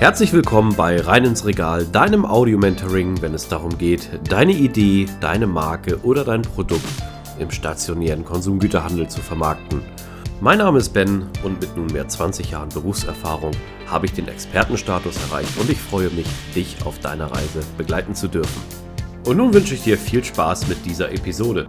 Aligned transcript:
Herzlich 0.00 0.32
willkommen 0.32 0.76
bei 0.76 1.00
Rein 1.00 1.24
ins 1.24 1.44
Regal, 1.44 1.84
deinem 1.84 2.24
Audio-Mentoring, 2.24 3.20
wenn 3.20 3.34
es 3.34 3.48
darum 3.48 3.76
geht, 3.78 4.08
deine 4.28 4.52
Idee, 4.52 5.06
deine 5.20 5.48
Marke 5.48 5.98
oder 6.04 6.22
dein 6.22 6.42
Produkt 6.42 6.84
im 7.40 7.50
stationären 7.50 8.24
Konsumgüterhandel 8.24 9.08
zu 9.08 9.20
vermarkten. 9.20 9.82
Mein 10.40 10.58
Name 10.58 10.78
ist 10.78 10.90
Ben 10.90 11.26
und 11.42 11.60
mit 11.60 11.76
nunmehr 11.76 12.06
20 12.06 12.52
Jahren 12.52 12.68
Berufserfahrung 12.68 13.50
habe 13.88 14.06
ich 14.06 14.12
den 14.12 14.28
Expertenstatus 14.28 15.16
erreicht 15.28 15.58
und 15.58 15.68
ich 15.68 15.80
freue 15.80 16.10
mich, 16.10 16.28
dich 16.54 16.76
auf 16.84 17.00
deiner 17.00 17.32
Reise 17.32 17.62
begleiten 17.76 18.14
zu 18.14 18.28
dürfen. 18.28 18.62
Und 19.26 19.38
nun 19.38 19.52
wünsche 19.52 19.74
ich 19.74 19.82
dir 19.82 19.98
viel 19.98 20.22
Spaß 20.22 20.68
mit 20.68 20.86
dieser 20.86 21.10
Episode. 21.10 21.66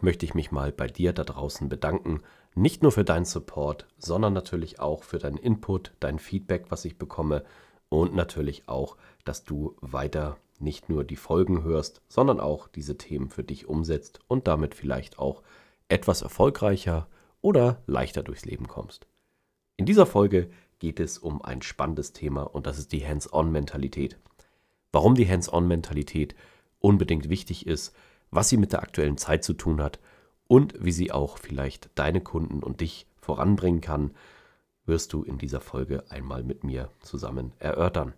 Möchte 0.00 0.24
ich 0.24 0.34
mich 0.34 0.50
mal 0.50 0.72
bei 0.72 0.86
dir 0.86 1.12
da 1.12 1.24
draußen 1.24 1.68
bedanken, 1.68 2.22
nicht 2.54 2.82
nur 2.82 2.92
für 2.92 3.04
deinen 3.04 3.26
Support, 3.26 3.86
sondern 3.98 4.32
natürlich 4.32 4.80
auch 4.80 5.02
für 5.02 5.18
deinen 5.18 5.36
Input, 5.36 5.92
dein 6.00 6.18
Feedback, 6.18 6.66
was 6.70 6.84
ich 6.84 6.96
bekomme 6.96 7.44
und 7.90 8.14
natürlich 8.14 8.68
auch, 8.68 8.96
dass 9.24 9.44
du 9.44 9.76
weiter 9.80 10.38
nicht 10.58 10.88
nur 10.88 11.04
die 11.04 11.16
Folgen 11.16 11.62
hörst, 11.62 12.00
sondern 12.08 12.40
auch 12.40 12.68
diese 12.68 12.96
Themen 12.96 13.28
für 13.28 13.44
dich 13.44 13.66
umsetzt 13.66 14.20
und 14.26 14.48
damit 14.48 14.74
vielleicht 14.74 15.18
auch 15.18 15.42
etwas 15.88 16.22
erfolgreicher 16.22 17.08
oder 17.42 17.82
leichter 17.86 18.22
durchs 18.22 18.46
Leben 18.46 18.68
kommst. 18.68 19.06
In 19.76 19.84
dieser 19.84 20.06
Folge 20.06 20.48
geht 20.78 21.00
es 21.00 21.18
um 21.18 21.42
ein 21.42 21.60
spannendes 21.60 22.12
Thema 22.12 22.42
und 22.42 22.66
das 22.66 22.78
ist 22.78 22.92
die 22.92 23.06
Hands-on-Mentalität. 23.06 24.18
Warum 24.92 25.14
die 25.14 25.28
Hands-on-Mentalität 25.28 26.34
unbedingt 26.80 27.28
wichtig 27.28 27.66
ist, 27.66 27.94
was 28.30 28.48
sie 28.48 28.56
mit 28.56 28.72
der 28.72 28.82
aktuellen 28.82 29.18
Zeit 29.18 29.44
zu 29.44 29.54
tun 29.54 29.82
hat 29.82 29.98
und 30.48 30.74
wie 30.84 30.92
sie 30.92 31.12
auch 31.12 31.38
vielleicht 31.38 31.90
deine 31.94 32.20
Kunden 32.20 32.62
und 32.62 32.80
dich 32.80 33.06
voranbringen 33.20 33.80
kann, 33.80 34.12
wirst 34.84 35.12
du 35.12 35.22
in 35.22 35.38
dieser 35.38 35.60
Folge 35.60 36.04
einmal 36.10 36.44
mit 36.44 36.64
mir 36.64 36.90
zusammen 37.00 37.52
erörtern. 37.58 38.14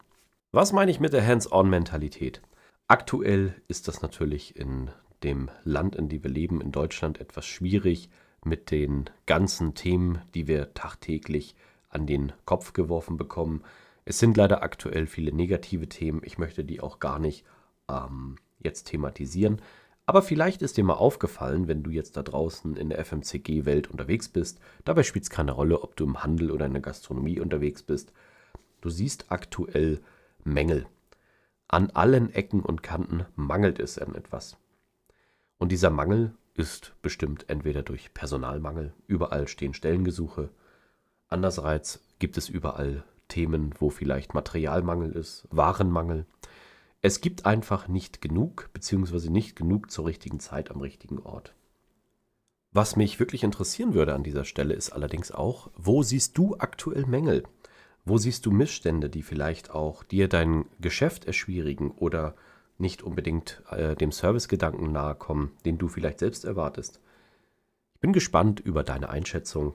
Was 0.53 0.73
meine 0.73 0.91
ich 0.91 1.01
mit 1.01 1.13
der 1.13 1.27
Hands-on-Mentalität? 1.27 2.43
Aktuell 2.87 3.55
ist 3.69 3.89
das 3.89 4.03
natürlich 4.03 4.57
in 4.57 4.91
dem 5.23 5.51
Land, 5.65 5.97
in 5.97 6.09
dem 6.09 6.23
wir 6.23 6.31
leben, 6.31 6.61
in 6.61 6.73
Deutschland, 6.73 7.21
etwas 7.21 7.47
schwierig 7.47 8.09
mit 8.45 8.71
den 8.71 9.11
ganzen 9.27 9.75
Themen, 9.75 10.23
die 10.35 10.47
wir 10.47 10.73
tagtäglich 10.75 11.55
an 11.89 12.07
den 12.07 12.33
Kopf 12.45 12.73
geworfen 12.73 13.17
bekommen. 13.17 13.63
Es 14.05 14.19
sind 14.19 14.37
leider 14.37 14.63
aktuell 14.63 15.07
viele 15.07 15.33
negative 15.33 15.89
Themen. 15.89 16.23
Ich 16.25 16.39
möchte 16.39 16.65
die 16.65 16.81
auch 16.81 16.99
gar 16.99 17.19
nicht 17.19 17.45
ähm, 17.91 18.37
jetzt 18.59 18.85
thematisieren. 18.85 19.61
Aber 20.09 20.23
vielleicht 20.23 20.63
ist 20.63 20.79
dir 20.79 20.85
mal 20.85 20.95
aufgefallen, 20.95 21.69
wenn 21.69 21.83
du 21.83 21.91
jetzt 21.91 22.17
da 22.17 22.23
draußen 22.23 22.79
in 22.79 22.89
der 22.89 23.05
FMCG-Welt 23.05 23.91
unterwegs 23.91 24.31
bist, 24.31 24.59
dabei 24.87 25.03
spielt 25.03 25.25
es 25.25 25.31
keine 25.31 25.53
Rolle, 25.53 25.83
ob 25.83 25.97
du 25.97 26.07
im 26.07 26.23
Handel 26.23 26.51
oder 26.51 26.65
in 26.65 26.73
der 26.73 26.81
Gastronomie 26.81 27.41
unterwegs 27.41 27.83
bist, 27.83 28.15
du 28.81 28.89
siehst 28.89 29.31
aktuell 29.31 30.01
Mängel. 30.45 30.87
An 31.67 31.91
allen 31.91 32.33
Ecken 32.33 32.63
und 32.63 32.83
Kanten 32.83 33.27
mangelt 33.37 33.79
es 33.79 33.99
an 33.99 34.15
etwas. 34.15 34.57
Und 35.59 35.73
dieser 35.73 35.91
Mangel 35.91 36.33
ist 36.55 36.95
bestimmt 37.03 37.45
entweder 37.51 37.83
durch 37.83 38.15
Personalmangel, 38.15 38.95
überall 39.09 39.47
stehen 39.47 39.75
Stellengesuche, 39.75 40.49
andererseits 41.29 42.03
gibt 42.19 42.39
es 42.39 42.49
überall 42.49 43.05
Themen, 43.29 43.75
wo 43.79 43.91
vielleicht 43.91 44.33
Materialmangel 44.33 45.13
ist, 45.13 45.47
Warenmangel, 45.51 46.25
es 47.01 47.21
gibt 47.21 47.47
einfach 47.47 47.87
nicht 47.87 48.21
genug, 48.21 48.71
beziehungsweise 48.73 49.31
nicht 49.31 49.55
genug 49.55 49.91
zur 49.91 50.07
richtigen 50.07 50.41
Zeit 50.41 50.71
am 50.71 50.81
richtigen 50.81 51.21
Ort. 51.21 51.55
Was 52.73 52.97
mich 52.97 53.19
wirklich 53.21 53.45
interessieren 53.45 53.95
würde 53.95 54.15
an 54.15 54.25
dieser 54.25 54.45
Stelle 54.45 54.75
ist 54.75 54.91
allerdings 54.91 55.31
auch, 55.31 55.71
wo 55.77 56.03
siehst 56.03 56.37
du 56.37 56.57
aktuell 56.59 57.07
Mängel? 57.07 57.45
Wo 58.05 58.19
siehst 58.19 58.47
du 58.47 58.51
Missstände, 58.51 59.11
die 59.11 59.23
vielleicht 59.23 59.71
auch 59.71 60.03
dir 60.03 60.29
dein 60.29 60.67
Geschäft 60.81 61.25
erschwierigen 61.25 61.93
oder 61.93 62.35
nicht 62.79 63.03
unbedingt 63.03 63.63
äh, 63.71 63.97
dem 63.97 64.13
Servicegedanken 64.13 64.93
nahe 64.93 65.15
kommen, 65.15 65.53
den 65.65 65.79
du 65.79 65.89
vielleicht 65.89 66.19
selbst 66.19 66.45
erwartest? 66.45 67.01
Ich 67.95 68.01
bin 68.01 68.13
gespannt 68.13 68.61
über 68.61 68.83
deine 68.83 69.09
Einschätzung. 69.09 69.75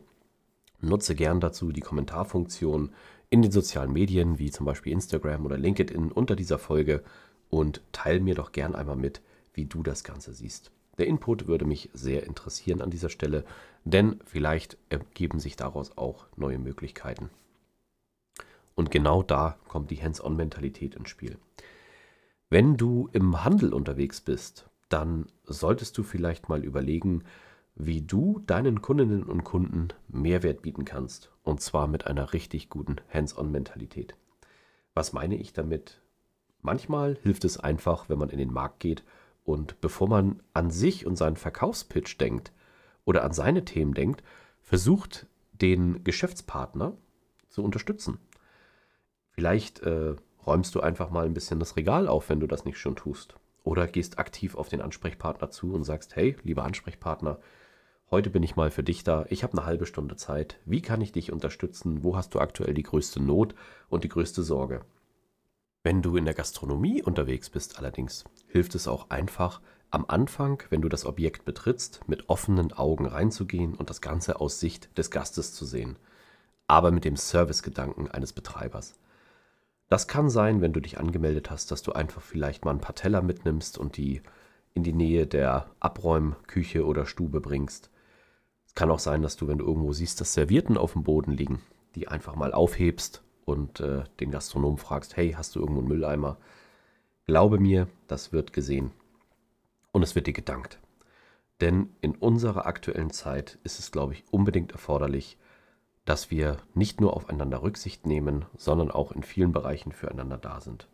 Nutze 0.79 1.15
gern 1.15 1.39
dazu 1.39 1.71
die 1.71 1.81
Kommentarfunktion 1.81 2.91
in 3.33 3.41
den 3.41 3.51
sozialen 3.51 3.91
Medien 3.91 4.37
wie 4.37 4.51
zum 4.51 4.67
Beispiel 4.67 4.93
Instagram 4.93 5.43
oder 5.43 5.57
LinkedIn 5.57 6.11
unter 6.11 6.35
dieser 6.35 6.59
Folge 6.59 7.03
und 7.49 7.81
teile 7.91 8.19
mir 8.19 8.35
doch 8.35 8.51
gern 8.51 8.75
einmal 8.75 8.95
mit, 8.95 9.23
wie 9.55 9.65
du 9.65 9.81
das 9.81 10.03
Ganze 10.03 10.35
siehst. 10.35 10.69
Der 10.99 11.07
Input 11.07 11.47
würde 11.47 11.65
mich 11.65 11.89
sehr 11.93 12.27
interessieren 12.27 12.79
an 12.79 12.91
dieser 12.91 13.09
Stelle, 13.09 13.43
denn 13.85 14.19
vielleicht 14.23 14.77
ergeben 14.89 15.39
sich 15.39 15.55
daraus 15.55 15.97
auch 15.97 16.27
neue 16.35 16.59
Möglichkeiten. 16.59 17.31
Und 18.75 18.91
genau 18.91 19.23
da 19.23 19.57
kommt 19.67 19.89
die 19.89 20.03
Hands-on-Mentalität 20.03 20.93
ins 20.93 21.09
Spiel. 21.09 21.39
Wenn 22.51 22.77
du 22.77 23.09
im 23.13 23.43
Handel 23.43 23.73
unterwegs 23.73 24.21
bist, 24.21 24.69
dann 24.89 25.25
solltest 25.43 25.97
du 25.97 26.03
vielleicht 26.03 26.49
mal 26.49 26.63
überlegen, 26.63 27.23
wie 27.73 28.03
du 28.03 28.43
deinen 28.45 28.83
Kundinnen 28.83 29.23
und 29.23 29.43
Kunden 29.43 29.87
Mehrwert 30.07 30.61
bieten 30.61 30.85
kannst. 30.85 31.32
Und 31.43 31.61
zwar 31.61 31.87
mit 31.87 32.07
einer 32.07 32.33
richtig 32.33 32.69
guten 32.69 32.97
Hands-on-Mentalität. 33.13 34.15
Was 34.93 35.13
meine 35.13 35.35
ich 35.35 35.53
damit? 35.53 36.01
Manchmal 36.61 37.17
hilft 37.21 37.43
es 37.43 37.59
einfach, 37.59 38.07
wenn 38.09 38.17
man 38.17 38.29
in 38.29 38.37
den 38.37 38.53
Markt 38.53 38.79
geht 38.79 39.03
und 39.43 39.81
bevor 39.81 40.07
man 40.07 40.41
an 40.53 40.71
sich 40.71 41.05
und 41.05 41.17
seinen 41.17 41.35
Verkaufspitch 41.35 42.17
denkt 42.17 42.53
oder 43.03 43.23
an 43.23 43.33
seine 43.33 43.65
Themen 43.65 43.93
denkt, 43.93 44.23
versucht 44.61 45.27
den 45.51 46.03
Geschäftspartner 46.03 46.93
zu 47.49 47.63
unterstützen. 47.63 48.19
Vielleicht 49.31 49.81
äh, 49.81 50.15
räumst 50.45 50.75
du 50.75 50.79
einfach 50.81 51.09
mal 51.09 51.25
ein 51.25 51.33
bisschen 51.33 51.59
das 51.59 51.75
Regal 51.75 52.07
auf, 52.07 52.29
wenn 52.29 52.39
du 52.39 52.47
das 52.47 52.65
nicht 52.65 52.77
schon 52.77 52.95
tust. 52.95 53.35
Oder 53.63 53.87
gehst 53.87 54.19
aktiv 54.19 54.55
auf 54.55 54.69
den 54.69 54.81
Ansprechpartner 54.81 55.49
zu 55.49 55.73
und 55.73 55.83
sagst, 55.83 56.15
hey, 56.15 56.35
lieber 56.43 56.63
Ansprechpartner, 56.63 57.39
Heute 58.11 58.29
bin 58.29 58.43
ich 58.43 58.55
mal 58.55 58.69
für 58.69 58.83
dich 58.83 59.03
da. 59.03 59.25
Ich 59.29 59.43
habe 59.43 59.57
eine 59.57 59.65
halbe 59.65 59.85
Stunde 59.85 60.15
Zeit. 60.15 60.59
Wie 60.65 60.81
kann 60.81 61.01
ich 61.01 61.11
dich 61.11 61.31
unterstützen? 61.31 62.03
Wo 62.03 62.15
hast 62.15 62.35
du 62.35 62.39
aktuell 62.39 62.73
die 62.73 62.83
größte 62.83 63.21
Not 63.21 63.55
und 63.89 64.03
die 64.03 64.09
größte 64.09 64.43
Sorge? 64.43 64.85
Wenn 65.83 66.01
du 66.01 66.15
in 66.15 66.25
der 66.25 66.33
Gastronomie 66.33 67.01
unterwegs 67.01 67.49
bist 67.49 67.79
allerdings, 67.79 68.23
hilft 68.47 68.75
es 68.75 68.87
auch 68.87 69.09
einfach, 69.09 69.61
am 69.89 70.05
Anfang, 70.07 70.63
wenn 70.69 70.81
du 70.81 70.89
das 70.89 71.05
Objekt 71.05 71.45
betrittst, 71.45 72.01
mit 72.07 72.29
offenen 72.29 72.73
Augen 72.73 73.05
reinzugehen 73.05 73.75
und 73.75 73.89
das 73.89 74.01
Ganze 74.01 74.39
aus 74.39 74.59
Sicht 74.59 74.97
des 74.97 75.11
Gastes 75.11 75.53
zu 75.53 75.65
sehen, 75.65 75.97
aber 76.67 76.91
mit 76.91 77.05
dem 77.05 77.15
Servicegedanken 77.15 78.09
eines 78.09 78.33
Betreibers. 78.33 78.95
Das 79.89 80.07
kann 80.07 80.29
sein, 80.29 80.61
wenn 80.61 80.73
du 80.73 80.79
dich 80.79 80.97
angemeldet 80.97 81.51
hast, 81.51 81.69
dass 81.69 81.83
du 81.83 81.93
einfach 81.93 82.21
vielleicht 82.21 82.65
mal 82.65 82.71
ein 82.71 82.81
paar 82.81 82.95
Teller 82.95 83.21
mitnimmst 83.21 83.77
und 83.77 83.97
die 83.97 84.23
in 84.73 84.81
die 84.81 84.93
Nähe 84.93 85.27
der 85.27 85.69
Abräumküche 85.79 86.85
oder 86.85 87.05
Stube 87.05 87.39
bringst 87.41 87.91
kann 88.75 88.91
auch 88.91 88.99
sein, 88.99 89.21
dass 89.21 89.35
du, 89.35 89.47
wenn 89.47 89.57
du 89.57 89.65
irgendwo 89.65 89.93
siehst, 89.93 90.19
dass 90.21 90.33
Servierten 90.33 90.77
auf 90.77 90.93
dem 90.93 91.03
Boden 91.03 91.31
liegen, 91.31 91.61
die 91.95 92.07
einfach 92.07 92.35
mal 92.35 92.53
aufhebst 92.53 93.23
und 93.45 93.79
äh, 93.79 94.03
den 94.19 94.31
Gastronom 94.31 94.77
fragst, 94.77 95.15
hey, 95.17 95.33
hast 95.33 95.55
du 95.55 95.59
irgendwo 95.59 95.81
einen 95.81 95.89
Mülleimer? 95.89 96.37
Glaube 97.25 97.59
mir, 97.59 97.87
das 98.07 98.33
wird 98.33 98.53
gesehen 98.53 98.91
und 99.91 100.03
es 100.03 100.15
wird 100.15 100.27
dir 100.27 100.33
gedankt. 100.33 100.79
Denn 101.61 101.95
in 102.01 102.15
unserer 102.15 102.65
aktuellen 102.65 103.11
Zeit 103.11 103.59
ist 103.63 103.79
es, 103.79 103.91
glaube 103.91 104.13
ich, 104.13 104.23
unbedingt 104.31 104.71
erforderlich, 104.71 105.37
dass 106.03 106.31
wir 106.31 106.57
nicht 106.73 106.99
nur 106.99 107.15
aufeinander 107.15 107.61
Rücksicht 107.61 108.05
nehmen, 108.05 108.45
sondern 108.57 108.91
auch 108.91 109.11
in 109.11 109.23
vielen 109.23 109.53
Bereichen 109.53 109.91
füreinander 109.91 110.37
da 110.37 110.59
sind. 110.59 110.89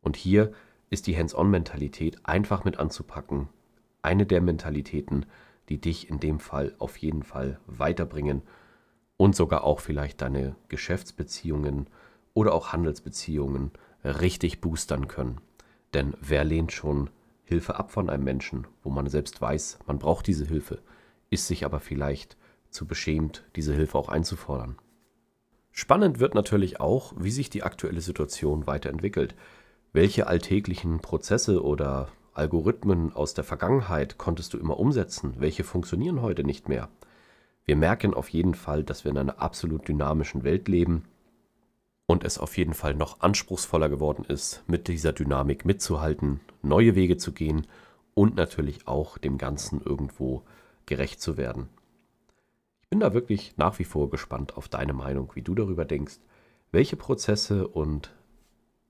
Und 0.00 0.16
hier 0.16 0.52
ist 0.90 1.06
die 1.06 1.16
Hands-on-Mentalität 1.16 2.24
einfach 2.24 2.64
mit 2.64 2.78
anzupacken, 2.78 3.48
eine 4.00 4.26
der 4.26 4.40
Mentalitäten, 4.40 5.26
die 5.68 5.80
dich 5.80 6.10
in 6.10 6.20
dem 6.20 6.40
Fall 6.40 6.74
auf 6.78 6.96
jeden 6.96 7.22
Fall 7.22 7.58
weiterbringen 7.66 8.42
und 9.16 9.34
sogar 9.36 9.64
auch 9.64 9.80
vielleicht 9.80 10.20
deine 10.20 10.56
Geschäftsbeziehungen 10.68 11.88
oder 12.34 12.52
auch 12.52 12.72
Handelsbeziehungen 12.72 13.70
richtig 14.04 14.60
boostern 14.60 15.08
können. 15.08 15.40
Denn 15.94 16.14
wer 16.20 16.44
lehnt 16.44 16.72
schon 16.72 17.10
Hilfe 17.44 17.76
ab 17.76 17.90
von 17.92 18.10
einem 18.10 18.24
Menschen, 18.24 18.66
wo 18.82 18.90
man 18.90 19.08
selbst 19.08 19.40
weiß, 19.40 19.78
man 19.86 19.98
braucht 19.98 20.26
diese 20.26 20.46
Hilfe, 20.46 20.82
ist 21.30 21.46
sich 21.46 21.64
aber 21.64 21.80
vielleicht 21.80 22.36
zu 22.70 22.86
beschämt, 22.86 23.44
diese 23.54 23.74
Hilfe 23.74 23.96
auch 23.98 24.08
einzufordern. 24.08 24.76
Spannend 25.70 26.20
wird 26.20 26.34
natürlich 26.34 26.80
auch, 26.80 27.12
wie 27.16 27.30
sich 27.30 27.50
die 27.50 27.62
aktuelle 27.62 28.00
Situation 28.00 28.66
weiterentwickelt. 28.66 29.34
Welche 29.92 30.26
alltäglichen 30.26 31.00
Prozesse 31.00 31.62
oder 31.62 32.08
Algorithmen 32.34 33.12
aus 33.14 33.32
der 33.34 33.44
Vergangenheit 33.44 34.18
konntest 34.18 34.52
du 34.52 34.58
immer 34.58 34.78
umsetzen, 34.78 35.34
welche 35.38 35.64
funktionieren 35.64 36.20
heute 36.20 36.44
nicht 36.44 36.68
mehr. 36.68 36.88
Wir 37.64 37.76
merken 37.76 38.12
auf 38.12 38.28
jeden 38.28 38.54
Fall, 38.54 38.82
dass 38.84 39.04
wir 39.04 39.12
in 39.12 39.18
einer 39.18 39.40
absolut 39.40 39.88
dynamischen 39.88 40.44
Welt 40.44 40.68
leben 40.68 41.04
und 42.06 42.24
es 42.24 42.38
auf 42.38 42.58
jeden 42.58 42.74
Fall 42.74 42.94
noch 42.94 43.20
anspruchsvoller 43.20 43.88
geworden 43.88 44.24
ist, 44.28 44.62
mit 44.66 44.88
dieser 44.88 45.12
Dynamik 45.12 45.64
mitzuhalten, 45.64 46.40
neue 46.62 46.94
Wege 46.94 47.16
zu 47.16 47.32
gehen 47.32 47.66
und 48.14 48.34
natürlich 48.34 48.86
auch 48.86 49.16
dem 49.16 49.38
Ganzen 49.38 49.80
irgendwo 49.80 50.42
gerecht 50.86 51.22
zu 51.22 51.36
werden. 51.36 51.68
Ich 52.82 52.88
bin 52.90 53.00
da 53.00 53.14
wirklich 53.14 53.56
nach 53.56 53.78
wie 53.78 53.84
vor 53.84 54.10
gespannt 54.10 54.56
auf 54.56 54.68
deine 54.68 54.92
Meinung, 54.92 55.32
wie 55.34 55.42
du 55.42 55.54
darüber 55.54 55.84
denkst. 55.84 56.18
Welche 56.72 56.96
Prozesse 56.96 57.66
und 57.66 58.12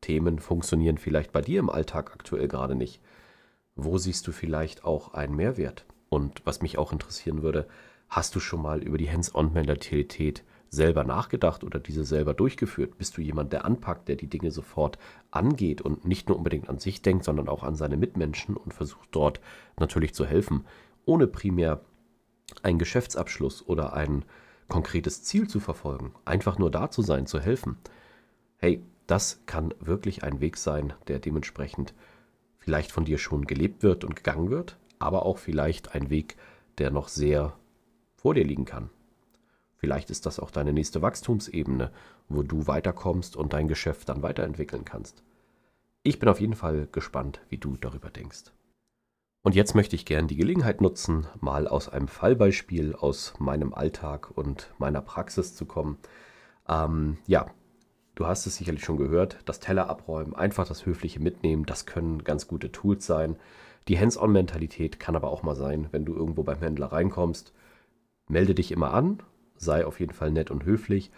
Themen 0.00 0.38
funktionieren 0.38 0.98
vielleicht 0.98 1.32
bei 1.32 1.40
dir 1.40 1.60
im 1.60 1.70
Alltag 1.70 2.12
aktuell 2.12 2.48
gerade 2.48 2.74
nicht? 2.74 3.00
Wo 3.76 3.98
siehst 3.98 4.26
du 4.26 4.32
vielleicht 4.32 4.84
auch 4.84 5.14
einen 5.14 5.34
Mehrwert? 5.34 5.84
Und 6.08 6.42
was 6.44 6.62
mich 6.62 6.78
auch 6.78 6.92
interessieren 6.92 7.42
würde, 7.42 7.66
hast 8.08 8.34
du 8.36 8.40
schon 8.40 8.62
mal 8.62 8.82
über 8.82 8.98
die 8.98 9.10
Hands-on-Mentalität 9.10 10.44
selber 10.68 11.04
nachgedacht 11.04 11.64
oder 11.64 11.80
diese 11.80 12.04
selber 12.04 12.34
durchgeführt? 12.34 12.98
Bist 12.98 13.16
du 13.16 13.20
jemand, 13.20 13.52
der 13.52 13.64
anpackt, 13.64 14.08
der 14.08 14.16
die 14.16 14.28
Dinge 14.28 14.52
sofort 14.52 14.98
angeht 15.32 15.80
und 15.80 16.04
nicht 16.04 16.28
nur 16.28 16.38
unbedingt 16.38 16.68
an 16.68 16.78
sich 16.78 17.02
denkt, 17.02 17.24
sondern 17.24 17.48
auch 17.48 17.64
an 17.64 17.74
seine 17.74 17.96
Mitmenschen 17.96 18.56
und 18.56 18.74
versucht 18.74 19.08
dort 19.10 19.40
natürlich 19.78 20.14
zu 20.14 20.24
helfen, 20.24 20.64
ohne 21.04 21.26
primär 21.26 21.80
einen 22.62 22.78
Geschäftsabschluss 22.78 23.66
oder 23.66 23.94
ein 23.94 24.24
konkretes 24.68 25.24
Ziel 25.24 25.48
zu 25.48 25.58
verfolgen, 25.58 26.14
einfach 26.24 26.58
nur 26.58 26.70
da 26.70 26.90
zu 26.90 27.02
sein, 27.02 27.26
zu 27.26 27.40
helfen? 27.40 27.78
Hey, 28.58 28.84
das 29.08 29.42
kann 29.46 29.74
wirklich 29.80 30.22
ein 30.22 30.40
Weg 30.40 30.56
sein, 30.56 30.92
der 31.08 31.18
dementsprechend 31.18 31.92
vielleicht 32.64 32.92
von 32.92 33.04
dir 33.04 33.18
schon 33.18 33.44
gelebt 33.44 33.82
wird 33.82 34.04
und 34.04 34.16
gegangen 34.16 34.50
wird, 34.50 34.78
aber 34.98 35.26
auch 35.26 35.36
vielleicht 35.36 35.94
ein 35.94 36.08
Weg, 36.08 36.36
der 36.78 36.90
noch 36.90 37.08
sehr 37.08 37.52
vor 38.16 38.32
dir 38.32 38.44
liegen 38.44 38.64
kann. 38.64 38.88
Vielleicht 39.76 40.08
ist 40.08 40.24
das 40.24 40.40
auch 40.40 40.50
deine 40.50 40.72
nächste 40.72 41.02
Wachstumsebene, 41.02 41.92
wo 42.30 42.42
du 42.42 42.66
weiterkommst 42.66 43.36
und 43.36 43.52
dein 43.52 43.68
Geschäft 43.68 44.08
dann 44.08 44.22
weiterentwickeln 44.22 44.86
kannst. 44.86 45.22
Ich 46.02 46.18
bin 46.18 46.28
auf 46.30 46.40
jeden 46.40 46.54
Fall 46.54 46.88
gespannt, 46.90 47.42
wie 47.50 47.58
du 47.58 47.76
darüber 47.76 48.08
denkst. 48.08 48.44
Und 49.42 49.54
jetzt 49.54 49.74
möchte 49.74 49.94
ich 49.94 50.06
gern 50.06 50.26
die 50.26 50.36
Gelegenheit 50.36 50.80
nutzen, 50.80 51.26
mal 51.40 51.68
aus 51.68 51.90
einem 51.90 52.08
Fallbeispiel 52.08 52.94
aus 52.94 53.34
meinem 53.38 53.74
Alltag 53.74 54.30
und 54.30 54.72
meiner 54.78 55.02
Praxis 55.02 55.54
zu 55.54 55.66
kommen. 55.66 55.98
Ähm, 56.66 57.18
ja, 57.26 57.50
du 58.14 58.26
hast 58.26 58.46
es 58.46 58.56
sicherlich 58.56 58.84
schon 58.84 58.96
gehört, 58.96 59.38
das 59.44 59.60
Teller 59.60 59.88
abräumen, 59.88 60.34
einfach 60.34 60.66
das 60.66 60.86
höfliche 60.86 61.20
Mitnehmen, 61.20 61.66
das 61.66 61.86
können 61.86 62.24
ganz 62.24 62.46
gute 62.46 62.72
Tools 62.72 63.06
sein. 63.06 63.36
Die 63.88 63.98
Hands-on-Mentalität 63.98 64.98
kann 64.98 65.16
aber 65.16 65.28
auch 65.28 65.42
mal 65.42 65.56
sein, 65.56 65.88
wenn 65.92 66.04
du 66.04 66.14
irgendwo 66.14 66.42
beim 66.42 66.58
Händler 66.58 66.86
reinkommst, 66.86 67.52
melde 68.28 68.54
dich 68.54 68.72
immer 68.72 68.94
an 68.94 69.20
sei 69.56 69.86
auf 69.86 70.00
jeden 70.00 70.12
Fall 70.12 70.30
nett 70.30 70.50
und 70.50 70.64
höflich, 70.64 71.10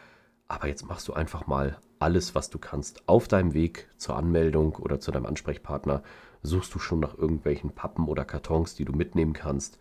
aber 0.48 0.68
jetzt 0.68 0.86
machst 0.86 1.08
du 1.08 1.12
einfach 1.12 1.46
mal 1.46 1.78
alles, 1.98 2.34
was 2.34 2.50
du 2.50 2.58
kannst. 2.58 3.08
Auf 3.08 3.28
deinem 3.28 3.54
Weg 3.54 3.88
zur 3.96 4.16
Anmeldung 4.16 4.76
oder 4.76 5.00
zu 5.00 5.10
deinem 5.10 5.26
Ansprechpartner 5.26 6.02
suchst 6.42 6.74
du 6.74 6.78
schon 6.78 7.00
nach 7.00 7.16
irgendwelchen 7.16 7.70
Pappen 7.70 8.06
oder 8.06 8.24
Kartons, 8.24 8.74
die 8.74 8.84
du 8.84 8.92
mitnehmen 8.92 9.32
kannst 9.32 9.78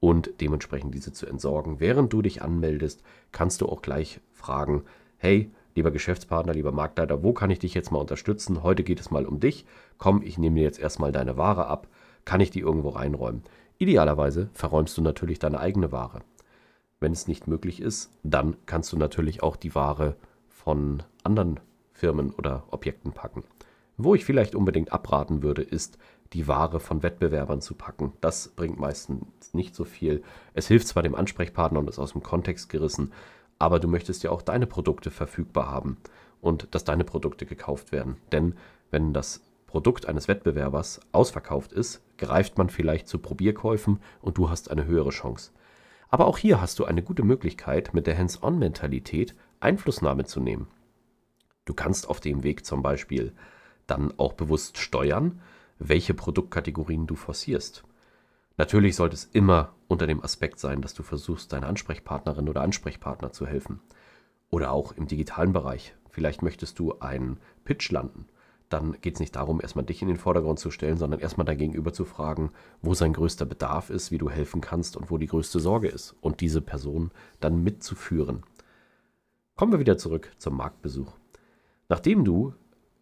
und 0.00 0.40
dementsprechend 0.40 0.94
diese 0.94 1.12
zu 1.12 1.26
entsorgen. 1.26 1.80
Während 1.80 2.12
du 2.12 2.22
dich 2.22 2.42
anmeldest, 2.42 3.02
kannst 3.32 3.60
du 3.60 3.68
auch 3.68 3.82
gleich 3.82 4.20
fragen, 4.32 4.84
hey, 5.16 5.50
lieber 5.74 5.90
Geschäftspartner, 5.90 6.54
lieber 6.54 6.72
Marktleiter, 6.72 7.22
wo 7.22 7.32
kann 7.32 7.50
ich 7.50 7.58
dich 7.58 7.74
jetzt 7.74 7.90
mal 7.90 7.98
unterstützen? 7.98 8.62
Heute 8.62 8.84
geht 8.84 9.00
es 9.00 9.10
mal 9.10 9.26
um 9.26 9.40
dich. 9.40 9.66
Komm, 9.98 10.22
ich 10.22 10.38
nehme 10.38 10.56
dir 10.56 10.62
jetzt 10.62 10.78
erstmal 10.78 11.12
deine 11.12 11.36
Ware 11.36 11.66
ab. 11.66 11.88
Kann 12.24 12.40
ich 12.40 12.50
die 12.50 12.60
irgendwo 12.60 12.90
reinräumen? 12.90 13.42
Idealerweise 13.78 14.48
verräumst 14.52 14.96
du 14.96 15.02
natürlich 15.02 15.38
deine 15.38 15.60
eigene 15.60 15.92
Ware. 15.92 16.22
Wenn 17.00 17.12
es 17.12 17.28
nicht 17.28 17.48
möglich 17.48 17.82
ist, 17.82 18.10
dann 18.22 18.56
kannst 18.66 18.92
du 18.92 18.96
natürlich 18.96 19.42
auch 19.42 19.56
die 19.56 19.74
Ware 19.74 20.16
von 20.48 21.02
anderen 21.22 21.60
Firmen 21.92 22.30
oder 22.30 22.64
Objekten 22.70 23.12
packen. 23.12 23.44
Wo 23.96 24.14
ich 24.14 24.24
vielleicht 24.24 24.54
unbedingt 24.54 24.92
abraten 24.92 25.42
würde, 25.42 25.62
ist, 25.62 25.98
die 26.32 26.48
Ware 26.48 26.80
von 26.80 27.02
Wettbewerbern 27.02 27.60
zu 27.60 27.74
packen. 27.74 28.12
Das 28.20 28.48
bringt 28.48 28.78
meistens 28.78 29.54
nicht 29.54 29.74
so 29.74 29.84
viel. 29.84 30.22
Es 30.52 30.66
hilft 30.66 30.88
zwar 30.88 31.02
dem 31.02 31.14
Ansprechpartner 31.14 31.78
und 31.78 31.88
ist 31.88 31.98
aus 31.98 32.12
dem 32.12 32.22
Kontext 32.22 32.68
gerissen, 32.68 33.12
aber 33.58 33.80
du 33.80 33.88
möchtest 33.88 34.22
ja 34.22 34.30
auch 34.30 34.42
deine 34.42 34.66
Produkte 34.66 35.10
verfügbar 35.10 35.70
haben 35.70 35.96
und 36.40 36.74
dass 36.74 36.84
deine 36.84 37.04
Produkte 37.04 37.46
gekauft 37.46 37.92
werden. 37.92 38.16
Denn 38.32 38.54
wenn 38.90 39.12
das 39.12 39.42
Produkt 39.66 40.06
eines 40.06 40.28
Wettbewerbers 40.28 41.00
ausverkauft 41.12 41.72
ist, 41.72 42.02
greift 42.18 42.58
man 42.58 42.68
vielleicht 42.68 43.08
zu 43.08 43.18
Probierkäufen 43.18 44.00
und 44.20 44.38
du 44.38 44.50
hast 44.50 44.70
eine 44.70 44.84
höhere 44.84 45.10
Chance. 45.10 45.50
Aber 46.10 46.26
auch 46.26 46.38
hier 46.38 46.60
hast 46.60 46.78
du 46.78 46.84
eine 46.84 47.02
gute 47.02 47.24
Möglichkeit, 47.24 47.92
mit 47.92 48.06
der 48.06 48.16
Hands-on-Mentalität 48.16 49.34
Einflussnahme 49.58 50.24
zu 50.24 50.40
nehmen. 50.40 50.68
Du 51.64 51.74
kannst 51.74 52.08
auf 52.08 52.20
dem 52.20 52.44
Weg 52.44 52.64
zum 52.64 52.82
Beispiel 52.82 53.32
dann 53.86 54.12
auch 54.18 54.34
bewusst 54.34 54.78
steuern, 54.78 55.40
welche 55.78 56.14
Produktkategorien 56.14 57.06
du 57.06 57.16
forcierst. 57.16 57.84
Natürlich 58.56 58.96
sollte 58.96 59.14
es 59.14 59.24
immer 59.24 59.74
unter 59.88 60.06
dem 60.06 60.22
Aspekt 60.22 60.60
sein, 60.60 60.80
dass 60.80 60.94
du 60.94 61.02
versuchst, 61.02 61.52
deiner 61.52 61.66
Ansprechpartnerin 61.66 62.48
oder 62.48 62.62
Ansprechpartner 62.62 63.32
zu 63.32 63.46
helfen. 63.46 63.80
Oder 64.50 64.72
auch 64.72 64.92
im 64.92 65.06
digitalen 65.06 65.52
Bereich. 65.52 65.94
Vielleicht 66.08 66.42
möchtest 66.42 66.78
du 66.78 66.98
einen 67.00 67.38
Pitch 67.64 67.90
landen 67.90 68.26
dann 68.74 68.96
geht 69.00 69.14
es 69.14 69.20
nicht 69.20 69.36
darum, 69.36 69.60
erstmal 69.60 69.84
dich 69.84 70.02
in 70.02 70.08
den 70.08 70.16
Vordergrund 70.16 70.58
zu 70.58 70.72
stellen, 70.72 70.96
sondern 70.96 71.20
erstmal 71.20 71.44
dein 71.44 71.58
Gegenüber 71.58 71.92
zu 71.92 72.04
fragen, 72.04 72.50
wo 72.82 72.92
sein 72.92 73.12
größter 73.12 73.46
Bedarf 73.46 73.88
ist, 73.88 74.10
wie 74.10 74.18
du 74.18 74.28
helfen 74.30 74.60
kannst 74.60 74.96
und 74.96 75.10
wo 75.12 75.16
die 75.18 75.28
größte 75.28 75.60
Sorge 75.60 75.88
ist 75.88 76.16
und 76.20 76.40
diese 76.40 76.60
Person 76.60 77.12
dann 77.40 77.62
mitzuführen. 77.62 78.42
Kommen 79.54 79.70
wir 79.70 79.78
wieder 79.78 79.96
zurück 79.96 80.32
zum 80.38 80.56
Marktbesuch. 80.56 81.12
Nachdem 81.88 82.24
du 82.24 82.54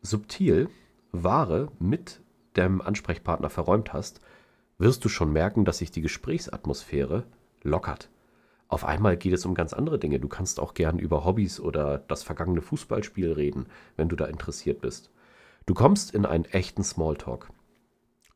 subtil 0.02 0.68
Ware 1.12 1.68
mit 1.78 2.20
deinem 2.52 2.82
Ansprechpartner 2.82 3.48
verräumt 3.48 3.94
hast, 3.94 4.20
wirst 4.82 5.04
du 5.04 5.08
schon 5.08 5.32
merken, 5.32 5.64
dass 5.64 5.78
sich 5.78 5.92
die 5.92 6.00
Gesprächsatmosphäre 6.00 7.24
lockert. 7.62 8.10
Auf 8.66 8.84
einmal 8.84 9.16
geht 9.16 9.32
es 9.32 9.46
um 9.46 9.54
ganz 9.54 9.72
andere 9.72 9.98
Dinge. 9.98 10.18
Du 10.18 10.28
kannst 10.28 10.58
auch 10.58 10.74
gern 10.74 10.98
über 10.98 11.24
Hobbys 11.24 11.60
oder 11.60 11.98
das 11.98 12.22
vergangene 12.22 12.62
Fußballspiel 12.62 13.32
reden, 13.32 13.66
wenn 13.96 14.08
du 14.08 14.16
da 14.16 14.26
interessiert 14.26 14.80
bist. 14.80 15.10
Du 15.66 15.74
kommst 15.74 16.12
in 16.12 16.26
einen 16.26 16.46
echten 16.46 16.82
Smalltalk. 16.82 17.50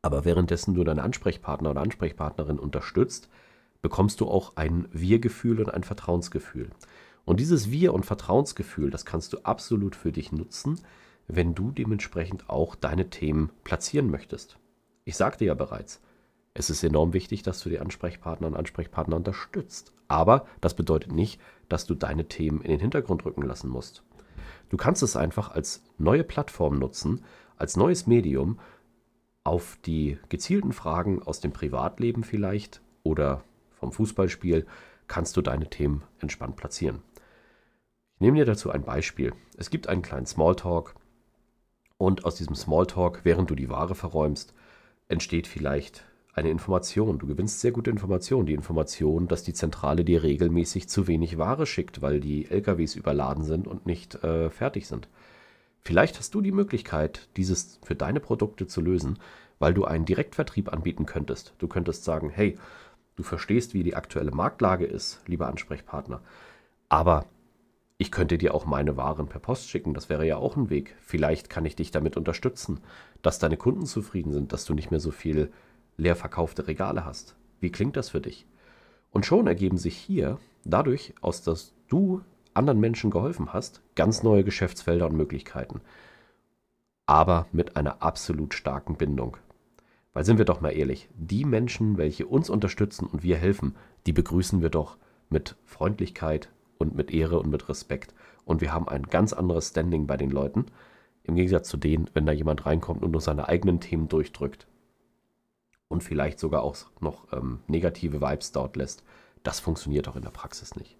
Aber 0.01 0.23
währenddessen 0.23 0.73
du 0.73 0.85
deinen 0.85 0.99
Ansprechpartner 0.99 1.71
oder 1.71 1.81
Ansprechpartnerin 1.81 2.59
unterstützt, 2.59 3.29
bekommst 3.81 4.21
du 4.21 4.27
auch 4.27 4.53
ein 4.55 4.87
Wir-Gefühl 4.91 5.59
und 5.59 5.73
ein 5.73 5.83
Vertrauensgefühl. 5.83 6.69
Und 7.25 7.41
dieses 7.41 7.71
Wir- 7.71 7.93
und 7.93 8.05
Vertrauensgefühl, 8.05 8.89
das 8.89 9.05
kannst 9.05 9.33
du 9.33 9.39
absolut 9.39 9.97
für 9.97 10.13
dich 10.13 10.31
nutzen, 10.31 10.79
wenn 11.27 11.55
du 11.55 11.71
dementsprechend 11.71 12.49
auch 12.49 12.75
deine 12.75 13.09
Themen 13.09 13.51
platzieren 13.65 14.09
möchtest. 14.09 14.57
Ich 15.03 15.17
sagte 15.17 15.43
ja 15.43 15.53
bereits, 15.53 15.99
es 16.57 16.71
ist 16.71 16.83
enorm 16.83 17.13
wichtig, 17.13 17.43
dass 17.43 17.61
du 17.61 17.69
die 17.69 17.77
Ansprechpartner 17.77 18.47
und 18.47 18.55
Ansprechpartner 18.55 19.15
unterstützt. 19.15 19.93
Aber 20.07 20.47
das 20.59 20.75
bedeutet 20.75 21.11
nicht, 21.11 21.39
dass 21.69 21.85
du 21.85 21.93
deine 21.93 22.27
Themen 22.27 22.61
in 22.61 22.71
den 22.71 22.79
Hintergrund 22.79 23.23
rücken 23.25 23.43
lassen 23.43 23.69
musst. 23.69 24.01
Du 24.69 24.75
kannst 24.75 25.03
es 25.03 25.15
einfach 25.15 25.51
als 25.51 25.83
neue 25.99 26.23
Plattform 26.23 26.79
nutzen, 26.79 27.23
als 27.57 27.77
neues 27.77 28.07
Medium 28.07 28.59
auf 29.43 29.77
die 29.85 30.17
gezielten 30.29 30.73
Fragen 30.73 31.21
aus 31.21 31.41
dem 31.41 31.51
Privatleben 31.53 32.23
vielleicht 32.23 32.81
oder 33.03 33.43
vom 33.75 33.91
Fußballspiel 33.91 34.65
kannst 35.07 35.37
du 35.37 35.43
deine 35.43 35.69
Themen 35.69 36.01
entspannt 36.19 36.55
platzieren. 36.55 37.03
Ich 38.15 38.21
nehme 38.21 38.37
dir 38.37 38.45
dazu 38.45 38.71
ein 38.71 38.83
Beispiel. 38.83 39.31
Es 39.57 39.69
gibt 39.69 39.87
einen 39.87 40.01
kleinen 40.01 40.25
Smalltalk 40.25 40.95
und 41.99 42.25
aus 42.25 42.33
diesem 42.33 42.55
Smalltalk, 42.55 43.21
während 43.25 43.51
du 43.51 43.55
die 43.55 43.69
Ware 43.69 43.93
verräumst, 43.93 44.55
entsteht 45.07 45.45
vielleicht 45.45 46.03
eine 46.37 46.51
Information. 46.51 47.17
Du 47.17 47.25
gewinnst 47.25 47.61
sehr 47.61 47.71
gute 47.71 47.89
Informationen. 47.89 48.45
Die 48.45 48.53
Information, 48.53 49.27
dass 49.27 49.43
die 49.43 49.53
Zentrale 49.53 50.05
dir 50.05 50.23
regelmäßig 50.23 50.87
zu 50.87 51.07
wenig 51.07 51.37
Ware 51.37 51.65
schickt, 51.65 52.01
weil 52.01 52.19
die 52.19 52.49
LKWs 52.49 52.95
überladen 52.95 53.43
sind 53.43 53.67
und 53.67 53.85
nicht 53.87 54.23
äh, 54.23 54.49
fertig 54.51 54.87
sind. 54.87 55.09
Vielleicht 55.81 56.19
hast 56.19 56.35
du 56.35 56.41
die 56.41 56.51
Möglichkeit, 56.51 57.27
dieses 57.37 57.79
für 57.83 57.95
deine 57.95 58.19
Produkte 58.19 58.67
zu 58.67 58.81
lösen, 58.81 59.17
weil 59.57 59.73
du 59.73 59.85
einen 59.85 60.05
Direktvertrieb 60.05 60.71
anbieten 60.71 61.07
könntest. 61.07 61.55
Du 61.57 61.67
könntest 61.67 62.03
sagen, 62.03 62.29
hey, 62.29 62.57
du 63.15 63.23
verstehst, 63.23 63.73
wie 63.73 63.83
die 63.83 63.95
aktuelle 63.95 64.31
Marktlage 64.31 64.85
ist, 64.85 65.21
lieber 65.25 65.47
Ansprechpartner. 65.47 66.21
Aber 66.87 67.25
ich 67.97 68.11
könnte 68.11 68.37
dir 68.37 68.53
auch 68.53 68.67
meine 68.67 68.95
Waren 68.95 69.27
per 69.27 69.39
Post 69.39 69.69
schicken, 69.69 69.95
das 69.95 70.07
wäre 70.07 70.27
ja 70.27 70.37
auch 70.37 70.55
ein 70.55 70.69
Weg. 70.69 70.95
Vielleicht 70.99 71.49
kann 71.49 71.65
ich 71.65 71.75
dich 71.75 71.89
damit 71.89 72.15
unterstützen, 72.15 72.81
dass 73.23 73.39
deine 73.39 73.57
Kunden 73.57 73.87
zufrieden 73.87 74.31
sind, 74.31 74.53
dass 74.53 74.65
du 74.65 74.75
nicht 74.75 74.91
mehr 74.91 74.99
so 74.99 75.09
viel 75.09 75.51
leer 75.97 76.15
verkaufte 76.15 76.67
Regale 76.67 77.05
hast. 77.05 77.35
Wie 77.59 77.71
klingt 77.71 77.97
das 77.97 78.09
für 78.09 78.21
dich? 78.21 78.45
Und 79.09 79.25
schon 79.25 79.47
ergeben 79.47 79.77
sich 79.77 79.97
hier, 79.97 80.37
dadurch, 80.63 81.13
aus 81.21 81.41
dass 81.41 81.73
du 81.87 82.21
anderen 82.53 82.79
Menschen 82.79 83.09
geholfen 83.09 83.53
hast, 83.53 83.81
ganz 83.95 84.23
neue 84.23 84.43
Geschäftsfelder 84.43 85.07
und 85.07 85.15
Möglichkeiten. 85.15 85.81
Aber 87.05 87.47
mit 87.51 87.75
einer 87.77 88.01
absolut 88.01 88.53
starken 88.53 88.95
Bindung. 88.95 89.37
Weil 90.13 90.25
sind 90.25 90.37
wir 90.37 90.45
doch 90.45 90.61
mal 90.61 90.71
ehrlich, 90.71 91.09
die 91.15 91.45
Menschen, 91.45 91.97
welche 91.97 92.25
uns 92.25 92.49
unterstützen 92.49 93.07
und 93.07 93.23
wir 93.23 93.37
helfen, 93.37 93.75
die 94.05 94.13
begrüßen 94.13 94.61
wir 94.61 94.69
doch 94.69 94.97
mit 95.29 95.55
Freundlichkeit 95.65 96.49
und 96.77 96.95
mit 96.95 97.11
Ehre 97.11 97.39
und 97.39 97.49
mit 97.49 97.69
Respekt. 97.69 98.13
Und 98.45 98.61
wir 98.61 98.73
haben 98.73 98.87
ein 98.87 99.03
ganz 99.03 99.33
anderes 99.33 99.69
Standing 99.69 100.07
bei 100.07 100.17
den 100.17 100.31
Leuten, 100.31 100.65
im 101.23 101.35
Gegensatz 101.35 101.69
zu 101.69 101.77
denen, 101.77 102.09
wenn 102.13 102.25
da 102.25 102.31
jemand 102.31 102.65
reinkommt 102.65 103.03
und 103.03 103.11
nur 103.11 103.21
seine 103.21 103.47
eigenen 103.47 103.79
Themen 103.79 104.07
durchdrückt 104.07 104.67
und 105.87 106.03
vielleicht 106.03 106.39
sogar 106.39 106.63
auch 106.63 106.77
noch 106.99 107.31
ähm, 107.31 107.59
negative 107.67 108.21
Vibes 108.21 108.51
dort 108.51 108.75
lässt, 108.75 109.03
das 109.43 109.59
funktioniert 109.59 110.07
auch 110.07 110.15
in 110.15 110.23
der 110.23 110.29
Praxis 110.29 110.75
nicht. 110.75 110.97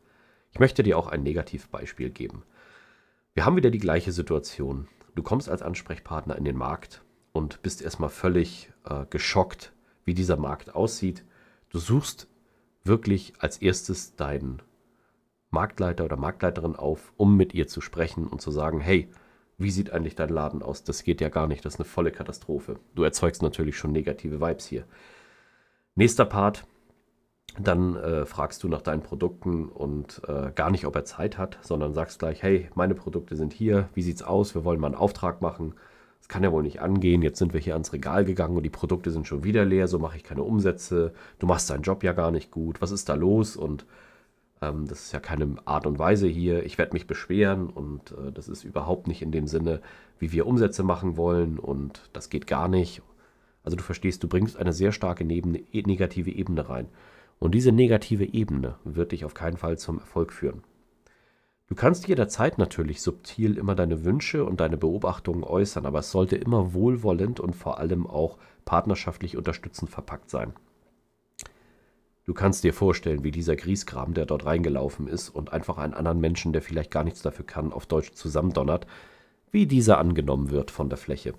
Ich 0.52 0.60
möchte 0.60 0.84
dir 0.84 0.98
auch 0.98 1.08
ein 1.08 1.24
Negativbeispiel 1.24 2.10
geben. 2.10 2.44
Wir 3.34 3.46
haben 3.46 3.56
wieder 3.56 3.70
die 3.70 3.78
gleiche 3.78 4.12
Situation. 4.12 4.88
Du 5.16 5.24
kommst 5.24 5.50
als 5.50 5.62
Ansprechpartner 5.62 6.36
in 6.38 6.46
den 6.46 6.58
Markt 6.58 7.04
und 7.34 7.62
bist 7.62 7.82
erstmal 7.82 8.10
völlig 8.10 8.72
äh, 8.86 9.06
geschockt, 9.10 9.74
wie 10.06 10.14
dieser 10.14 10.38
Markt 10.38 10.74
aussieht. 10.74 11.24
Du 11.70 11.80
suchst 11.80 12.28
wirklich 12.84 13.34
als 13.40 13.58
erstes 13.58 14.16
deinen 14.16 14.62
Marktleiter 15.50 16.06
oder 16.06 16.18
Marktleiterin 16.18 16.76
auf, 16.76 17.14
um 17.18 17.36
mit 17.36 17.54
ihr 17.54 17.68
zu 17.68 17.82
sprechen 17.82 18.28
und 18.28 18.42
zu 18.42 18.52
sagen, 18.52 18.80
hey, 18.80 19.10
wie 19.58 19.72
sieht 19.72 19.92
eigentlich 19.92 20.16
dein 20.16 20.30
Laden 20.30 20.62
aus? 20.62 20.84
Das 20.84 21.04
geht 21.04 21.22
ja 21.22 21.30
gar 21.30 21.48
nicht, 21.48 21.66
das 21.66 21.76
ist 21.76 21.80
eine 21.80 21.86
volle 21.86 22.12
Katastrophe. 22.12 22.80
Du 22.96 23.04
erzeugst 23.04 23.42
natürlich 23.42 23.78
schon 23.78 23.92
negative 23.92 24.40
Vibes 24.40 24.68
hier. 24.68 24.86
Nächster 25.96 26.26
Part, 26.26 26.66
dann 27.60 27.96
äh, 27.96 28.26
fragst 28.26 28.64
du 28.64 28.68
nach 28.68 28.84
deinen 28.84 29.02
Produkten 29.02 29.68
und 29.70 30.22
äh, 30.28 30.52
gar 30.54 30.70
nicht, 30.70 30.86
ob 30.86 30.96
er 30.96 31.06
Zeit 31.06 31.40
hat, 31.40 31.58
sondern 31.62 31.94
sagst 31.94 32.20
gleich, 32.20 32.44
hey, 32.44 32.70
meine 32.76 32.94
Produkte 32.94 33.36
sind 33.36 33.52
hier, 33.52 33.90
wie 33.96 34.04
sieht's 34.04 34.22
aus? 34.22 34.54
Wir 34.54 34.64
wollen 34.64 34.80
mal 34.80 34.88
einen 34.88 34.96
Auftrag 34.96 35.42
machen. 35.42 35.74
Das 36.20 36.28
kann 36.28 36.44
ja 36.44 36.52
wohl 36.52 36.64
nicht 36.64 36.82
angehen. 36.82 37.22
Jetzt 37.24 37.40
sind 37.40 37.54
wir 37.54 37.60
hier 37.60 37.74
ans 37.74 37.94
Regal 37.94 38.26
gegangen 38.26 38.58
und 38.58 38.64
die 38.64 38.70
Produkte 38.70 39.10
sind 39.12 39.28
schon 39.28 39.44
wieder 39.44 39.66
leer, 39.66 39.88
so 39.88 39.98
mache 39.98 40.18
ich 40.18 40.24
keine 40.24 40.44
Umsätze. 40.44 41.14
Du 41.40 41.48
machst 41.48 41.70
deinen 41.70 41.84
Job 41.84 42.04
ja 42.04 42.14
gar 42.14 42.32
nicht 42.32 42.52
gut. 42.52 42.82
Was 42.82 42.92
ist 42.92 43.10
da 43.10 43.16
los? 43.16 43.56
Und 43.56 43.86
ähm, 44.62 44.88
das 44.88 45.06
ist 45.06 45.12
ja 45.12 45.20
keine 45.20 45.56
Art 45.66 45.86
und 45.86 46.00
Weise 46.00 46.28
hier. 46.28 46.66
Ich 46.66 46.78
werde 46.78 46.94
mich 46.94 47.08
beschweren 47.08 47.70
und 47.70 48.12
äh, 48.12 48.32
das 48.32 48.48
ist 48.48 48.64
überhaupt 48.64 49.08
nicht 49.08 49.22
in 49.22 49.32
dem 49.32 49.48
Sinne, 49.48 49.82
wie 50.20 50.32
wir 50.32 50.48
Umsätze 50.48 50.84
machen 50.84 51.18
wollen 51.18 51.60
und 51.60 52.10
das 52.14 52.30
geht 52.30 52.48
gar 52.48 52.68
nicht. 52.68 53.02
Also 53.64 53.76
du 53.76 53.84
verstehst, 53.84 54.24
du 54.24 54.28
bringst 54.28 54.58
eine 54.58 54.74
sehr 54.74 54.92
starke 54.92 55.26
negative 55.26 56.32
Ebene 56.32 56.70
rein. 56.70 56.88
Und 57.40 57.54
diese 57.54 57.72
negative 57.72 58.26
Ebene 58.26 58.76
wird 58.84 59.12
dich 59.12 59.26
auf 59.26 59.34
keinen 59.34 59.58
Fall 59.58 59.78
zum 59.78 60.00
Erfolg 60.00 60.34
führen. 60.34 60.64
Du 61.68 61.76
kannst 61.76 62.08
jederzeit 62.08 62.58
natürlich 62.58 63.02
subtil 63.02 63.58
immer 63.58 63.76
deine 63.76 64.06
Wünsche 64.06 64.46
und 64.46 64.62
deine 64.62 64.78
Beobachtungen 64.78 65.44
äußern, 65.44 65.86
aber 65.86 66.00
es 66.00 66.12
sollte 66.12 66.38
immer 66.38 66.74
wohlwollend 66.74 67.42
und 67.42 67.56
vor 67.56 67.78
allem 67.78 68.08
auch 68.08 68.38
partnerschaftlich 68.64 69.36
unterstützend 69.36 69.92
verpackt 69.92 70.30
sein. 70.30 70.54
Du 72.28 72.34
kannst 72.34 72.66
dir 72.66 72.74
vorstellen, 72.74 73.24
wie 73.24 73.32
dieser 73.32 73.56
Griesgram, 73.56 74.14
der 74.14 74.26
dort 74.26 74.46
reingelaufen 74.46 75.08
ist 75.08 75.30
und 75.30 75.54
einfach 75.54 75.78
einen 75.78 75.94
anderen 75.94 76.20
Menschen, 76.20 76.52
der 76.52 76.62
vielleicht 76.62 76.92
gar 76.92 77.06
nichts 77.06 77.22
dafür 77.22 77.46
kann, 77.46 77.72
auf 77.72 77.86
Deutsch 77.86 78.12
zusammendonnert, 78.12 78.86
wie 79.50 79.66
dieser 79.66 79.98
angenommen 79.98 80.52
wird 80.52 80.70
von 80.70 80.90
der 80.90 80.98
Fläche. 80.98 81.34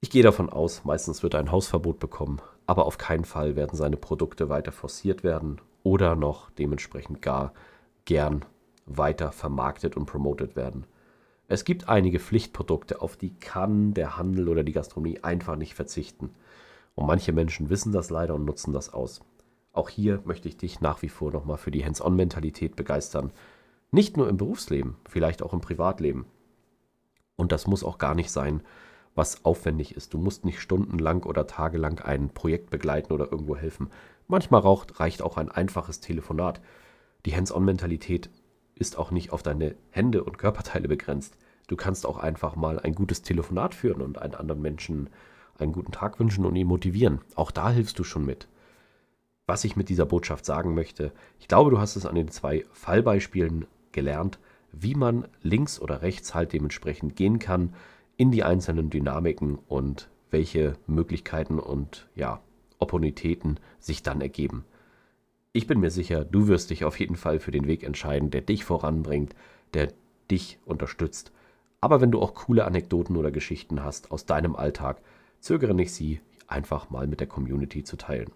Ich 0.00 0.10
gehe 0.10 0.22
davon 0.22 0.48
aus, 0.48 0.84
meistens 0.84 1.24
wird 1.24 1.34
er 1.34 1.40
ein 1.40 1.50
Hausverbot 1.50 1.98
bekommen, 1.98 2.40
aber 2.66 2.86
auf 2.86 2.98
keinen 2.98 3.24
Fall 3.24 3.56
werden 3.56 3.76
seine 3.76 3.96
Produkte 3.96 4.48
weiter 4.48 4.70
forciert 4.70 5.24
werden 5.24 5.60
oder 5.82 6.14
noch 6.14 6.50
dementsprechend 6.50 7.20
gar 7.20 7.52
gern 8.04 8.44
weiter 8.86 9.32
vermarktet 9.32 9.96
und 9.96 10.06
promotet 10.06 10.54
werden. 10.54 10.86
Es 11.48 11.64
gibt 11.64 11.88
einige 11.88 12.20
Pflichtprodukte, 12.20 13.02
auf 13.02 13.16
die 13.16 13.34
kann 13.34 13.92
der 13.92 14.16
Handel 14.16 14.48
oder 14.48 14.62
die 14.62 14.72
Gastronomie 14.72 15.24
einfach 15.24 15.56
nicht 15.56 15.74
verzichten. 15.74 16.30
Und 16.94 17.06
manche 17.06 17.32
Menschen 17.32 17.70
wissen 17.70 17.90
das 17.90 18.10
leider 18.10 18.36
und 18.36 18.44
nutzen 18.44 18.72
das 18.72 18.92
aus. 18.94 19.20
Auch 19.74 19.88
hier 19.88 20.22
möchte 20.24 20.48
ich 20.48 20.56
dich 20.56 20.80
nach 20.80 21.02
wie 21.02 21.08
vor 21.08 21.32
nochmal 21.32 21.58
für 21.58 21.72
die 21.72 21.84
Hands-on-Mentalität 21.84 22.76
begeistern. 22.76 23.32
Nicht 23.90 24.16
nur 24.16 24.28
im 24.28 24.36
Berufsleben, 24.36 24.96
vielleicht 25.08 25.42
auch 25.42 25.52
im 25.52 25.60
Privatleben. 25.60 26.26
Und 27.36 27.50
das 27.50 27.66
muss 27.66 27.82
auch 27.82 27.98
gar 27.98 28.14
nicht 28.14 28.30
sein, 28.30 28.62
was 29.16 29.44
aufwendig 29.44 29.96
ist. 29.96 30.14
Du 30.14 30.18
musst 30.18 30.44
nicht 30.44 30.60
stundenlang 30.60 31.24
oder 31.24 31.48
tagelang 31.48 31.98
ein 31.98 32.30
Projekt 32.30 32.70
begleiten 32.70 33.12
oder 33.12 33.30
irgendwo 33.30 33.56
helfen. 33.56 33.90
Manchmal 34.28 34.62
reicht 34.62 35.22
auch 35.22 35.36
ein 35.36 35.50
einfaches 35.50 35.98
Telefonat. 35.98 36.60
Die 37.26 37.34
Hands-on-Mentalität 37.34 38.30
ist 38.76 38.96
auch 38.96 39.10
nicht 39.10 39.32
auf 39.32 39.42
deine 39.42 39.74
Hände 39.90 40.22
und 40.22 40.38
Körperteile 40.38 40.86
begrenzt. 40.86 41.36
Du 41.66 41.74
kannst 41.74 42.06
auch 42.06 42.18
einfach 42.18 42.54
mal 42.54 42.78
ein 42.78 42.94
gutes 42.94 43.22
Telefonat 43.22 43.74
führen 43.74 44.02
und 44.02 44.18
einen 44.18 44.34
anderen 44.34 44.62
Menschen 44.62 45.10
einen 45.58 45.72
guten 45.72 45.92
Tag 45.92 46.20
wünschen 46.20 46.44
und 46.44 46.54
ihn 46.54 46.66
motivieren. 46.68 47.20
Auch 47.34 47.50
da 47.50 47.70
hilfst 47.70 47.98
du 47.98 48.04
schon 48.04 48.24
mit. 48.24 48.46
Was 49.46 49.64
ich 49.64 49.76
mit 49.76 49.90
dieser 49.90 50.06
Botschaft 50.06 50.46
sagen 50.46 50.74
möchte, 50.74 51.12
ich 51.38 51.48
glaube, 51.48 51.70
du 51.70 51.78
hast 51.78 51.96
es 51.96 52.06
an 52.06 52.14
den 52.14 52.28
zwei 52.28 52.64
Fallbeispielen 52.72 53.66
gelernt, 53.92 54.38
wie 54.72 54.94
man 54.94 55.28
links 55.42 55.78
oder 55.78 56.00
rechts 56.00 56.34
halt 56.34 56.52
dementsprechend 56.52 57.14
gehen 57.14 57.38
kann, 57.38 57.74
in 58.16 58.30
die 58.30 58.42
einzelnen 58.42 58.88
Dynamiken 58.88 59.58
und 59.68 60.08
welche 60.30 60.74
Möglichkeiten 60.86 61.58
und 61.58 62.08
ja, 62.14 62.40
Opportunitäten 62.78 63.60
sich 63.78 64.02
dann 64.02 64.20
ergeben. 64.20 64.64
Ich 65.52 65.66
bin 65.66 65.78
mir 65.78 65.90
sicher, 65.90 66.24
du 66.24 66.48
wirst 66.48 66.70
dich 66.70 66.84
auf 66.84 66.98
jeden 66.98 67.16
Fall 67.16 67.38
für 67.38 67.50
den 67.50 67.66
Weg 67.66 67.82
entscheiden, 67.82 68.30
der 68.30 68.40
dich 68.40 68.64
voranbringt, 68.64 69.34
der 69.74 69.92
dich 70.30 70.58
unterstützt. 70.64 71.32
Aber 71.80 72.00
wenn 72.00 72.10
du 72.10 72.20
auch 72.20 72.34
coole 72.34 72.64
Anekdoten 72.64 73.16
oder 73.16 73.30
Geschichten 73.30 73.84
hast 73.84 74.10
aus 74.10 74.24
deinem 74.24 74.56
Alltag, 74.56 75.02
zögere 75.40 75.74
nicht, 75.74 75.92
sie 75.92 76.20
einfach 76.46 76.88
mal 76.88 77.06
mit 77.06 77.20
der 77.20 77.26
Community 77.26 77.84
zu 77.84 77.96
teilen. 77.96 78.32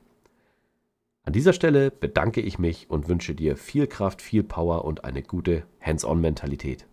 An 1.28 1.34
dieser 1.34 1.52
Stelle 1.52 1.90
bedanke 1.90 2.40
ich 2.40 2.58
mich 2.58 2.88
und 2.88 3.06
wünsche 3.10 3.34
dir 3.34 3.58
viel 3.58 3.86
Kraft, 3.86 4.22
viel 4.22 4.42
Power 4.42 4.86
und 4.86 5.04
eine 5.04 5.22
gute 5.22 5.64
Hands-on-Mentalität. 5.78 6.86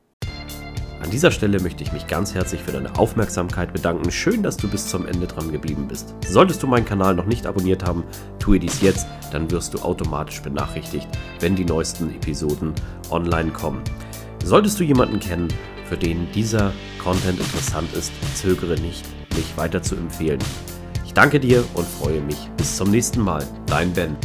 An 1.02 1.10
dieser 1.10 1.32
Stelle 1.32 1.62
möchte 1.62 1.84
ich 1.84 1.94
mich 1.94 2.06
ganz 2.08 2.36
herzlich 2.36 2.62
für 2.62 2.74
deine 2.74 3.00
Aufmerksamkeit 3.00 3.72
bedanken. 3.72 4.12
Schön, 4.12 4.44
dass 4.44 4.58
du 4.58 4.68
bis 4.68 4.90
zum 4.90 5.06
Ende 5.08 5.26
dran 5.26 5.54
geblieben 5.54 5.88
bist. 5.88 6.16
Solltest 6.28 6.62
du 6.62 6.68
meinen 6.68 6.84
Kanal 6.84 7.16
noch 7.16 7.28
nicht 7.28 7.48
abonniert 7.48 7.86
haben, 7.86 8.04
tue 8.38 8.60
dies 8.60 8.82
jetzt, 8.82 9.08
dann 9.32 9.50
wirst 9.52 9.74
du 9.74 9.80
automatisch 9.80 10.42
benachrichtigt, 10.42 11.08
wenn 11.40 11.56
die 11.56 11.64
neuesten 11.64 12.14
Episoden 12.14 12.74
online 13.12 13.52
kommen. 13.52 13.84
Solltest 14.44 14.78
du 14.82 14.84
jemanden 14.84 15.22
kennen, 15.22 15.48
für 15.86 15.96
den 15.96 16.30
dieser 16.34 16.74
Content 17.02 17.40
interessant 17.40 17.94
ist, 17.94 18.12
zögere 18.36 18.78
nicht, 18.82 19.06
mich 19.34 19.56
weiter 19.56 19.82
zu 19.82 19.96
empfehlen. 19.96 20.40
Danke 21.16 21.40
dir 21.40 21.64
und 21.74 21.88
freue 21.88 22.22
mich. 22.22 22.38
Bis 22.58 22.76
zum 22.76 22.92
nächsten 22.92 23.22
Mal. 23.22 23.48
Dein 23.66 23.92
Ben. 23.94 24.18